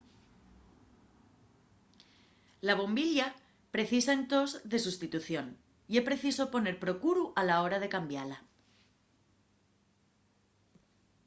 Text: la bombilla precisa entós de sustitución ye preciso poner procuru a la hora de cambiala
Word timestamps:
la 2.69 2.75
bombilla 2.79 3.27
precisa 3.75 4.11
entós 4.19 4.49
de 4.71 4.77
sustitución 4.85 5.45
ye 5.91 6.01
preciso 6.09 6.43
poner 6.53 6.75
procuru 6.85 7.23
a 7.39 7.41
la 7.49 7.55
hora 7.63 7.77
de 7.83 7.89
cambiala 7.95 8.37